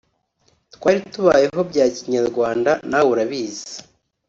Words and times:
twari 0.75 0.99
tubayeho 1.13 1.61
bya 1.69 1.85
Kinyarwanda 1.95 2.71
na 2.89 2.97
we 3.03 3.07
urabizi 3.13 3.73